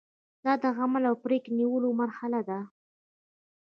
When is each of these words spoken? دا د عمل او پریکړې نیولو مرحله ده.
دا 0.45 0.53
د 0.61 0.63
عمل 0.79 1.03
او 1.09 1.15
پریکړې 1.23 1.53
نیولو 1.59 1.89
مرحله 2.01 2.39
ده. 2.49 2.59